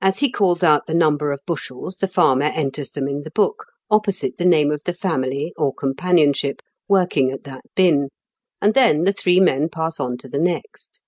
[0.00, 3.66] As he calls out the number of bushels, the farmer enters them in the book,
[3.90, 8.08] opposite the name of the family or companionship working at that binn,
[8.62, 11.02] and then the three men pass on to the next.